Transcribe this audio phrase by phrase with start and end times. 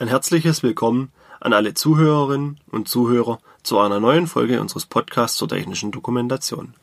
[0.00, 5.48] Ein herzliches Willkommen an alle Zuhörerinnen und Zuhörer zu einer neuen Folge unseres Podcasts zur
[5.48, 6.74] technischen Dokumentation.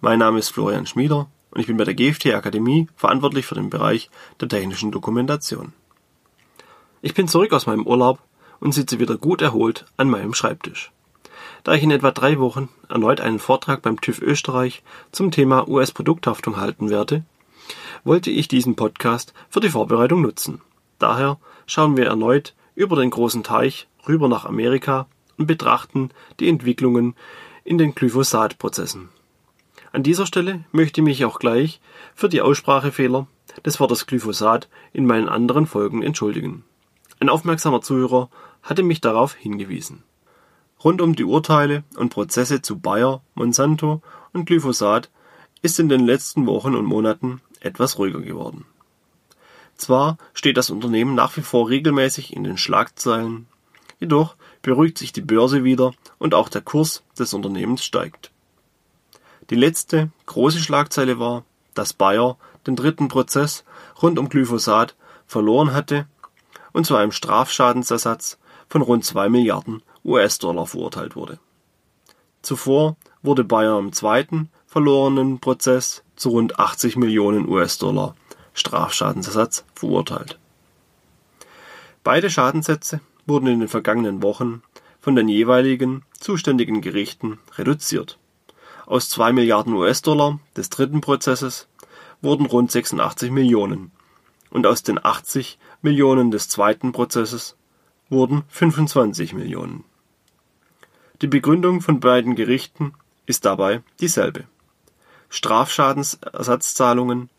[0.00, 3.68] Mein Name ist Florian Schmieder und ich bin bei der GFT Akademie verantwortlich für den
[3.68, 4.08] Bereich
[4.40, 5.74] der technischen Dokumentation.
[7.02, 8.20] Ich bin zurück aus meinem Urlaub
[8.60, 10.90] und sitze wieder gut erholt an meinem Schreibtisch.
[11.64, 16.56] Da ich in etwa drei Wochen erneut einen Vortrag beim TÜV Österreich zum Thema US-Produkthaftung
[16.56, 17.26] halten werde,
[18.04, 20.62] wollte ich diesen Podcast für die Vorbereitung nutzen.
[21.04, 21.36] Daher
[21.66, 26.08] schauen wir erneut über den großen Teich rüber nach Amerika und betrachten
[26.40, 27.14] die Entwicklungen
[27.62, 29.10] in den Glyphosat-Prozessen.
[29.92, 31.82] An dieser Stelle möchte ich mich auch gleich
[32.14, 33.26] für die Aussprachefehler
[33.66, 36.64] des Wortes Glyphosat in meinen anderen Folgen entschuldigen.
[37.20, 38.30] Ein aufmerksamer Zuhörer
[38.62, 40.04] hatte mich darauf hingewiesen.
[40.82, 44.00] Rund um die Urteile und Prozesse zu Bayer, Monsanto
[44.32, 45.10] und Glyphosat
[45.60, 48.64] ist in den letzten Wochen und Monaten etwas ruhiger geworden.
[49.84, 53.46] Zwar steht das Unternehmen nach wie vor regelmäßig in den Schlagzeilen,
[54.00, 58.30] jedoch beruhigt sich die Börse wieder und auch der Kurs des Unternehmens steigt.
[59.50, 61.44] Die letzte große Schlagzeile war,
[61.74, 63.62] dass Bayer den dritten Prozess
[64.00, 64.94] rund um Glyphosat
[65.26, 66.06] verloren hatte
[66.72, 68.38] und zu einem Strafschadensersatz
[68.70, 71.38] von rund 2 Milliarden US-Dollar verurteilt wurde.
[72.40, 78.14] Zuvor wurde Bayer im zweiten verlorenen Prozess zu rund 80 Millionen US-Dollar
[78.54, 80.38] Strafschadensersatz verurteilt.
[82.02, 84.62] Beide Schadensätze wurden in den vergangenen Wochen
[85.00, 88.18] von den jeweiligen zuständigen Gerichten reduziert.
[88.86, 91.68] Aus 2 Milliarden US-Dollar des dritten Prozesses
[92.22, 93.90] wurden rund 86 Millionen
[94.50, 97.56] und aus den 80 Millionen des zweiten Prozesses
[98.08, 99.84] wurden 25 Millionen.
[101.22, 102.94] Die Begründung von beiden Gerichten
[103.26, 104.44] ist dabei dieselbe.
[105.28, 107.30] Strafschadensersatzzahlungen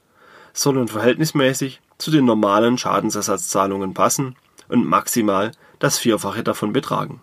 [0.55, 4.35] sollen verhältnismäßig zu den normalen Schadensersatzzahlungen passen
[4.69, 7.21] und maximal das Vierfache davon betragen.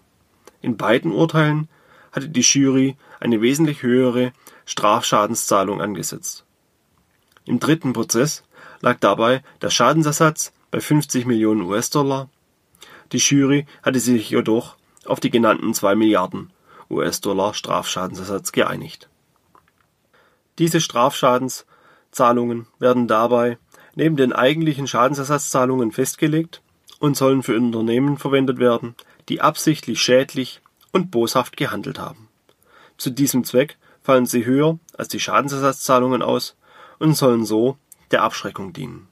[0.60, 1.68] In beiden Urteilen
[2.12, 4.32] hatte die Jury eine wesentlich höhere
[4.66, 6.44] Strafschadenszahlung angesetzt.
[7.46, 8.44] Im dritten Prozess
[8.80, 12.28] lag dabei der Schadensersatz bei 50 Millionen US-Dollar.
[13.12, 14.76] Die Jury hatte sich jedoch
[15.06, 16.52] auf die genannten 2 Milliarden
[16.90, 19.08] US-Dollar Strafschadensersatz geeinigt.
[20.58, 21.66] Diese Strafschadens
[22.12, 23.58] Zahlungen werden dabei
[23.94, 26.62] neben den eigentlichen Schadensersatzzahlungen festgelegt
[26.98, 28.94] und sollen für Unternehmen verwendet werden,
[29.28, 30.60] die absichtlich schädlich
[30.92, 32.28] und boshaft gehandelt haben.
[32.96, 36.56] Zu diesem Zweck fallen sie höher als die Schadensersatzzahlungen aus
[36.98, 37.76] und sollen so
[38.10, 39.08] der Abschreckung dienen.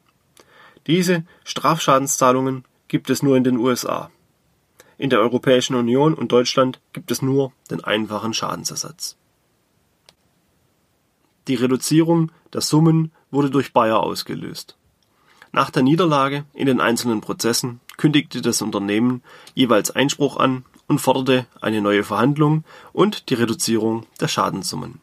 [0.86, 4.10] Diese Strafschadenszahlungen gibt es nur in den USA.
[4.98, 9.16] In der Europäischen Union und Deutschland gibt es nur den einfachen Schadensersatz.
[11.48, 14.76] Die Reduzierung der Summen wurde durch Bayer ausgelöst.
[15.52, 19.22] Nach der Niederlage in den einzelnen Prozessen kündigte das Unternehmen
[19.54, 25.00] jeweils Einspruch an und forderte eine neue Verhandlung und die Reduzierung der Schadenssummen.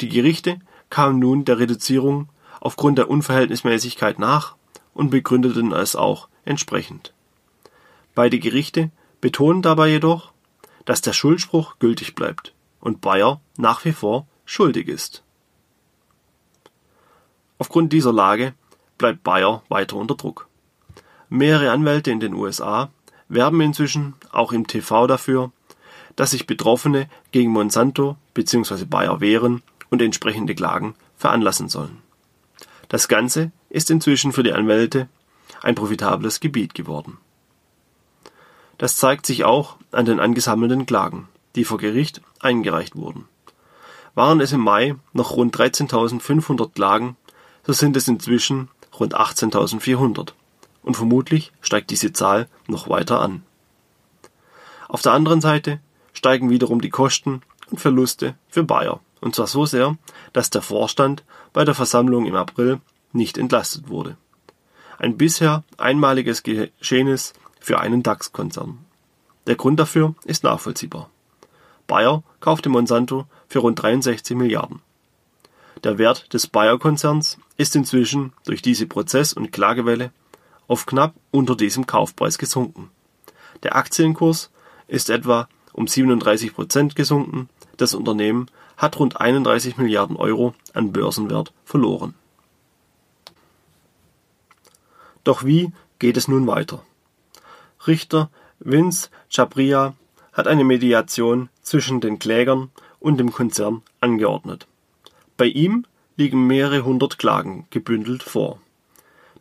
[0.00, 0.60] Die Gerichte
[0.90, 2.28] kamen nun der Reduzierung
[2.60, 4.56] aufgrund der Unverhältnismäßigkeit nach
[4.92, 7.12] und begründeten es auch entsprechend.
[8.14, 10.32] Beide Gerichte betonen dabei jedoch,
[10.84, 15.22] dass der Schuldspruch gültig bleibt und Bayer nach wie vor schuldig ist.
[17.60, 18.54] Aufgrund dieser Lage
[18.96, 20.48] bleibt Bayer weiter unter Druck.
[21.28, 22.90] Mehrere Anwälte in den USA
[23.28, 25.52] werben inzwischen auch im TV dafür,
[26.16, 28.86] dass sich Betroffene gegen Monsanto bzw.
[28.86, 31.98] Bayer wehren und entsprechende Klagen veranlassen sollen.
[32.88, 35.08] Das Ganze ist inzwischen für die Anwälte
[35.60, 37.18] ein profitables Gebiet geworden.
[38.78, 43.28] Das zeigt sich auch an den angesammelten Klagen, die vor Gericht eingereicht wurden.
[44.14, 47.16] Waren es im Mai noch rund 13.500 Klagen
[47.66, 50.32] so sind es inzwischen rund 18.400
[50.82, 53.42] und vermutlich steigt diese Zahl noch weiter an.
[54.88, 55.80] Auf der anderen Seite
[56.12, 59.96] steigen wiederum die Kosten und Verluste für Bayer, und zwar so sehr,
[60.32, 62.80] dass der Vorstand bei der Versammlung im April
[63.12, 64.16] nicht entlastet wurde.
[64.98, 68.78] Ein bisher einmaliges Geschehnis für einen DAX-Konzern.
[69.46, 71.10] Der Grund dafür ist nachvollziehbar.
[71.86, 74.80] Bayer kaufte Monsanto für rund 63 Milliarden.
[75.82, 80.12] Der Wert des Bayer-Konzerns ist inzwischen durch diese Prozess- und Klagewelle
[80.68, 82.90] auf knapp unter diesem Kaufpreis gesunken.
[83.62, 84.50] Der Aktienkurs
[84.88, 88.46] ist etwa um 37 Prozent gesunken, das Unternehmen
[88.76, 92.14] hat rund 31 Milliarden Euro an Börsenwert verloren.
[95.24, 96.82] Doch wie geht es nun weiter?
[97.86, 99.94] Richter Vince Chabria
[100.32, 104.66] hat eine Mediation zwischen den Klägern und dem Konzern angeordnet.
[105.40, 105.86] Bei ihm
[106.18, 108.60] liegen mehrere hundert Klagen gebündelt vor.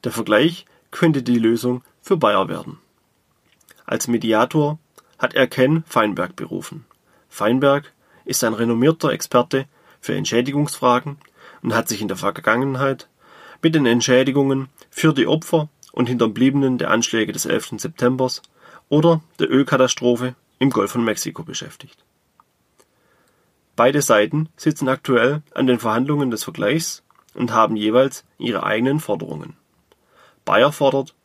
[0.05, 2.77] Der Vergleich könnte die Lösung für Bayer werden.
[3.85, 4.79] Als Mediator
[5.17, 6.85] hat er Ken Feinberg berufen.
[7.27, 7.91] Feinberg
[8.23, 9.65] ist ein renommierter Experte
[9.99, 11.17] für Entschädigungsfragen
[11.63, 13.09] und hat sich in der Vergangenheit
[13.61, 17.71] mit den Entschädigungen für die Opfer und Hinterbliebenen der Anschläge des 11.
[17.75, 18.31] September
[18.87, 22.05] oder der Ölkatastrophe im Golf von Mexiko beschäftigt.
[23.79, 27.01] Beide Seiten sitzen aktuell an den Verhandlungen des Vergleichs
[27.33, 29.55] und haben jeweils ihre eigenen Forderungen.
[30.43, 31.15] Bayer fordert,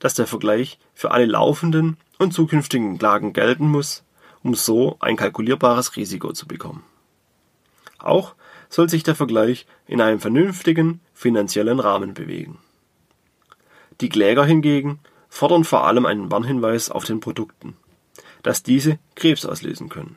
[0.00, 4.02] dass der Vergleich für alle laufenden und zukünftigen Klagen gelten muss,
[4.42, 6.82] um so ein kalkulierbares Risiko zu bekommen.
[8.00, 8.34] Auch
[8.68, 12.58] soll sich der Vergleich in einem vernünftigen finanziellen Rahmen bewegen.
[14.00, 14.98] Die Kläger hingegen
[15.28, 17.76] fordern vor allem einen Warnhinweis auf den Produkten,
[18.42, 20.16] dass diese Krebs auslösen können.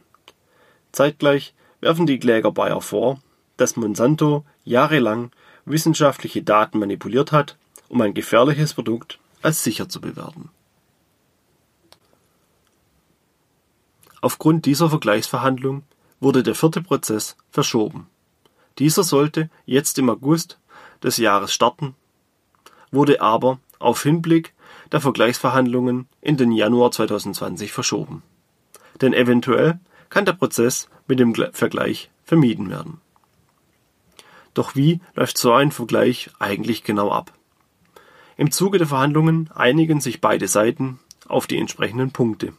[0.92, 1.54] Zeitgleich
[1.84, 3.20] werfen die Kläger Bayer vor,
[3.58, 5.32] dass Monsanto jahrelang
[5.66, 7.58] wissenschaftliche Daten manipuliert hat,
[7.90, 10.50] um ein gefährliches Produkt als sicher zu bewerten.
[14.22, 15.84] Aufgrund dieser Vergleichsverhandlung
[16.22, 18.08] wurde der vierte Prozess verschoben.
[18.80, 20.60] Dieser sollte jetzt im August
[21.04, 21.96] des Jahres starten,
[22.92, 24.54] wurde aber auf Hinblick
[24.94, 28.24] der Vergleichsverhandlungen in den Januar 2020 verschoben.
[29.02, 29.80] Denn eventuell
[30.14, 33.02] kann der Prozess mit dem Vergleich vermieden werden.
[34.54, 37.34] Doch wie läuft so ein Vergleich eigentlich genau ab?
[38.38, 42.54] Im Zuge der Verhandlungen einigen sich beide Seiten auf die entsprechenden Punkte.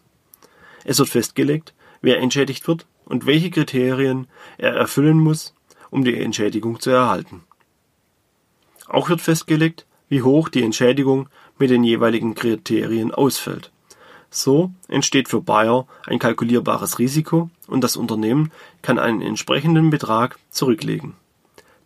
[0.82, 4.26] Es wird festgelegt, wer entschädigt wird und welche Kriterien
[4.58, 5.54] er erfüllen muss,
[5.90, 7.44] um die Entschädigung zu erhalten.
[8.88, 13.70] Auch wird festgelegt, wie hoch die Entschädigung mit den jeweiligen Kriterien ausfällt.
[14.36, 18.50] So entsteht für Bayer ein kalkulierbares Risiko und das Unternehmen
[18.82, 21.14] kann einen entsprechenden Betrag zurücklegen.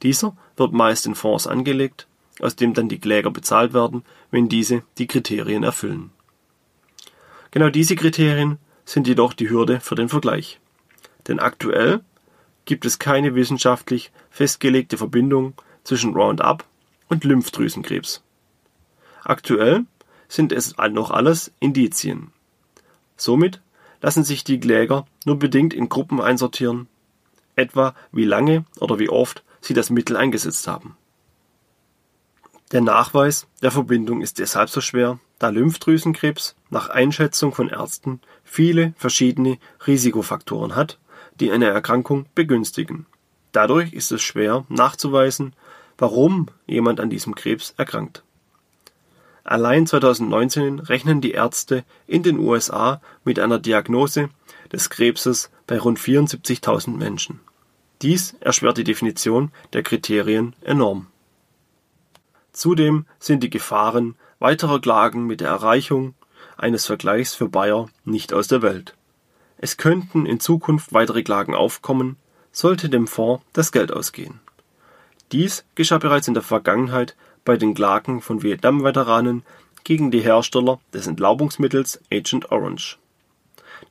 [0.02, 2.06] Dieser wird meist in Fonds angelegt,
[2.40, 6.10] aus dem dann die Kläger bezahlt werden, wenn diese die Kriterien erfüllen.
[7.50, 8.56] Genau diese Kriterien
[8.86, 10.58] sind jedoch die Hürde für den Vergleich.
[11.26, 12.00] Denn aktuell
[12.64, 15.52] gibt es keine wissenschaftlich festgelegte Verbindung
[15.84, 16.64] zwischen Roundup
[17.10, 18.22] und Lymphdrüsenkrebs.
[19.22, 19.84] Aktuell
[20.28, 22.32] sind es noch alles Indizien.
[23.18, 23.60] Somit
[24.00, 26.88] lassen sich die Kläger nur bedingt in Gruppen einsortieren,
[27.56, 30.96] etwa wie lange oder wie oft sie das Mittel eingesetzt haben.
[32.70, 38.94] Der Nachweis der Verbindung ist deshalb so schwer, da Lymphdrüsenkrebs nach Einschätzung von Ärzten viele
[38.96, 40.98] verschiedene Risikofaktoren hat,
[41.40, 43.06] die eine Erkrankung begünstigen.
[43.52, 45.54] Dadurch ist es schwer nachzuweisen,
[45.96, 48.22] warum jemand an diesem Krebs erkrankt.
[49.48, 54.28] Allein 2019 rechnen die Ärzte in den USA mit einer Diagnose
[54.70, 57.40] des Krebses bei rund 74.000 Menschen.
[58.02, 61.06] Dies erschwert die Definition der Kriterien enorm.
[62.52, 66.14] Zudem sind die Gefahren weiterer Klagen mit der Erreichung
[66.58, 68.96] eines Vergleichs für Bayer nicht aus der Welt.
[69.56, 72.16] Es könnten in Zukunft weitere Klagen aufkommen,
[72.52, 74.40] sollte dem Fonds das Geld ausgehen.
[75.32, 79.42] Dies geschah bereits in der Vergangenheit bei den Klagen von Vietnam-Veteranen
[79.84, 82.98] gegen die Hersteller des Entlaubungsmittels Agent Orange.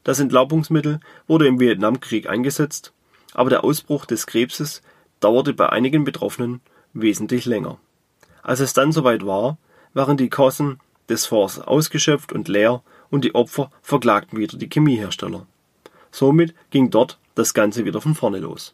[0.04, 2.94] Das Entlaubungsmittel wurde im Vietnamkrieg eingesetzt,
[3.34, 4.82] aber der Ausbruch des Krebses
[5.20, 6.62] dauerte bei einigen Betroffenen
[6.94, 7.78] wesentlich länger.
[8.44, 9.58] Als es dann soweit war,
[9.94, 10.80] waren die Kosten
[11.10, 15.46] des Fonds ausgeschöpft und leer und die Opfer verklagten wieder die Chemiehersteller.
[16.12, 18.74] Somit ging dort das Ganze wieder von vorne los.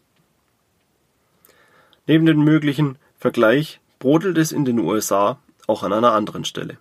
[2.08, 6.78] Neben dem möglichen Vergleich brodelt es in den USA auch an einer anderen Stelle.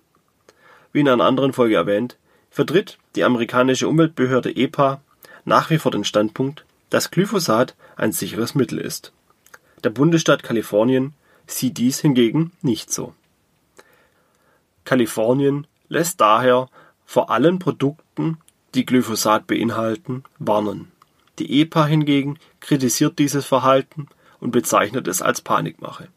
[0.92, 2.16] Wie in einer anderen Folge erwähnt,
[2.50, 5.00] vertritt die amerikanische Umweltbehörde EPA
[5.44, 9.12] nach wie vor den Standpunkt, dass Glyphosat ein sicheres Mittel ist.
[9.84, 11.14] Der Bundesstaat Kalifornien
[11.46, 13.14] sieht dies hingegen nicht so.
[14.84, 16.68] Kalifornien lässt daher
[17.06, 18.38] vor allen Produkten,
[18.74, 20.90] die Glyphosat beinhalten, warnen.
[21.38, 24.08] Die EPA hingegen kritisiert dieses Verhalten
[24.40, 26.08] und bezeichnet es als Panikmache.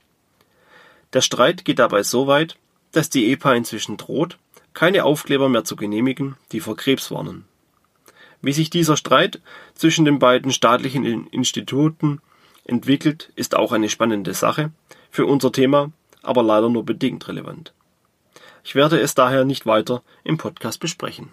[1.13, 2.57] Der Streit geht dabei so weit,
[2.91, 4.37] dass die EPA inzwischen droht,
[4.73, 7.45] keine Aufkleber mehr zu genehmigen, die vor Krebs warnen.
[8.41, 9.41] Wie sich dieser Streit
[9.73, 12.21] zwischen den beiden staatlichen Instituten
[12.65, 14.71] entwickelt, ist auch eine spannende Sache,
[15.09, 15.91] für unser Thema
[16.25, 17.73] aber leider nur bedingt relevant.
[18.63, 21.29] Ich werde es daher nicht weiter im Podcast besprechen.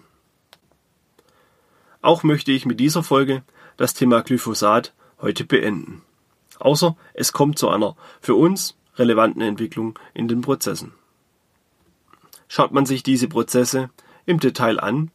[2.01, 3.43] Auch möchte ich mit dieser Folge
[3.77, 6.03] das Thema Glyphosat heute beenden.
[6.59, 10.93] Außer es kommt zu einer für uns relevanten Entwicklung in den Prozessen.
[12.47, 13.89] Schaut man sich diese Prozesse
[14.25, 15.11] im Detail an,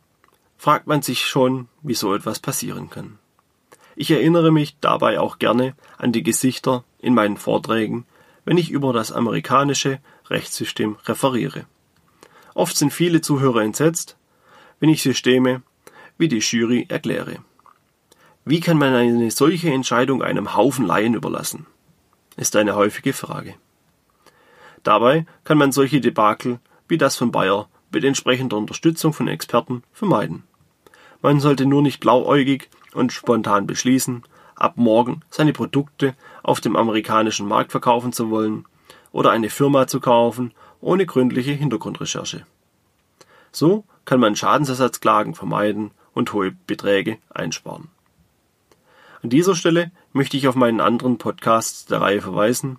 [0.56, 3.18] fragt man sich schon, wie so etwas passieren kann.
[3.94, 8.06] Ich erinnere mich dabei auch gerne an die Gesichter in meinen Vorträgen,
[8.44, 11.66] wenn ich über das amerikanische Rechtssystem referiere.
[12.54, 14.16] Oft sind viele Zuhörer entsetzt,
[14.80, 15.62] wenn ich Systeme
[16.16, 17.37] wie die Jury erkläre.
[18.44, 21.66] Wie kann man eine solche Entscheidung einem Haufen Laien überlassen?
[22.37, 23.54] Ist eine häufige Frage.
[24.82, 30.44] Dabei kann man solche Debakel wie das von Bayer mit entsprechender Unterstützung von Experten vermeiden.
[31.20, 34.23] Man sollte nur nicht blauäugig und spontan beschließen,
[34.54, 38.64] ab morgen seine Produkte auf dem amerikanischen Markt verkaufen zu wollen
[39.12, 42.47] oder eine Firma zu kaufen ohne gründliche Hintergrundrecherche.
[43.52, 47.88] So kann man Schadensersatzklagen vermeiden und hohe Beträge einsparen.
[49.23, 52.78] An dieser Stelle möchte ich auf meinen anderen Podcasts der Reihe verweisen.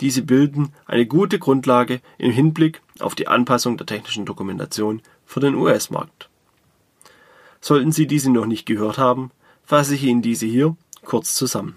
[0.00, 5.54] Diese bilden eine gute Grundlage im Hinblick auf die Anpassung der technischen Dokumentation für den
[5.54, 6.28] US-Markt.
[7.60, 9.30] Sollten Sie diese noch nicht gehört haben,
[9.64, 11.76] fasse ich Ihnen diese hier kurz zusammen.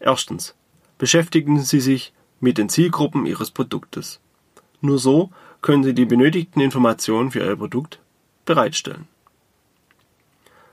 [0.00, 0.54] Erstens.
[0.98, 4.20] Beschäftigen Sie sich mit den Zielgruppen Ihres Produktes.
[4.80, 5.30] Nur so
[5.62, 8.00] können Sie die benötigten Informationen für Ihr Produkt
[8.44, 9.06] bereitstellen.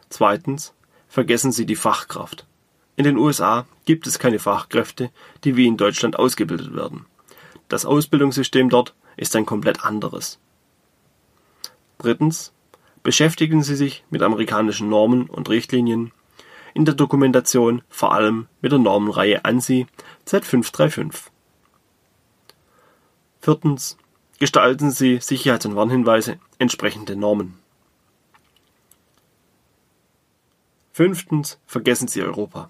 [0.09, 0.73] Zweitens.
[1.07, 2.47] Vergessen Sie die Fachkraft.
[2.95, 5.09] In den USA gibt es keine Fachkräfte,
[5.43, 7.05] die wie in Deutschland ausgebildet werden.
[7.67, 10.39] Das Ausbildungssystem dort ist ein komplett anderes.
[11.97, 12.53] Drittens.
[13.01, 16.13] Beschäftigen Sie sich mit amerikanischen Normen und Richtlinien,
[16.73, 19.87] in der Dokumentation vor allem mit der Normenreihe ANSI
[20.25, 21.29] Z535.
[23.41, 23.97] Viertens.
[24.39, 27.59] Gestalten Sie Sicherheits- und Warnhinweise entsprechend den Normen.
[30.93, 31.59] Fünftens.
[31.65, 32.69] Vergessen Sie Europa.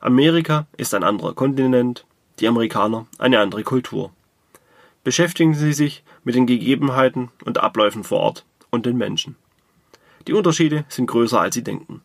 [0.00, 2.04] Amerika ist ein anderer Kontinent,
[2.38, 4.12] die Amerikaner eine andere Kultur.
[5.02, 9.36] Beschäftigen Sie sich mit den Gegebenheiten und Abläufen vor Ort und den Menschen.
[10.26, 12.02] Die Unterschiede sind größer, als Sie denken.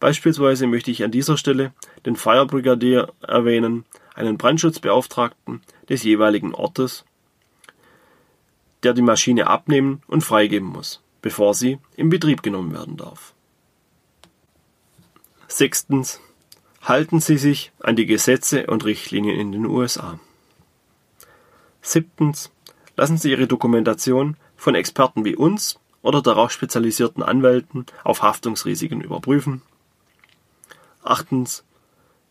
[0.00, 1.72] Beispielsweise möchte ich an dieser Stelle
[2.06, 7.04] den Fire Brigadier erwähnen, einen Brandschutzbeauftragten des jeweiligen Ortes,
[8.82, 13.34] der die Maschine abnehmen und freigeben muss, bevor sie in Betrieb genommen werden darf.
[15.48, 16.20] Sechstens.
[16.88, 20.18] Halten Sie sich an die Gesetze und Richtlinien in den USA.
[21.82, 22.50] Siebtens.
[22.96, 29.60] Lassen Sie Ihre Dokumentation von Experten wie uns oder darauf spezialisierten Anwälten auf Haftungsrisiken überprüfen.
[31.02, 31.62] Achtens.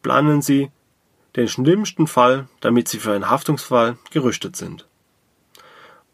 [0.01, 0.71] Planen Sie
[1.35, 4.87] den schlimmsten Fall, damit Sie für einen Haftungsfall gerüstet sind.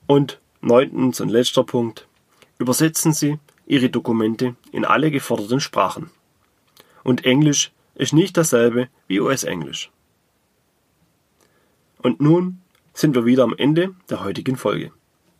[0.06, 2.10] Und neuntens und letzter Punkt.
[2.58, 6.12] Übersetzen Sie Ihre Dokumente in alle geforderten Sprachen.
[7.06, 9.92] Und Englisch ist nicht dasselbe wie US-Englisch.
[12.02, 12.62] Und nun
[12.94, 14.92] sind wir wieder am Ende der heutigen Folge.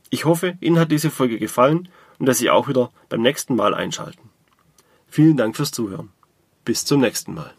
[0.10, 3.74] Ich hoffe, Ihnen hat diese Folge gefallen und dass Sie auch wieder beim nächsten Mal
[3.74, 4.30] einschalten.
[5.08, 6.10] Vielen Dank fürs Zuhören.
[6.66, 7.54] Bis zum nächsten Mal.